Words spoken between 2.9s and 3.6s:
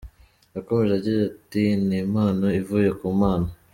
ku Mana.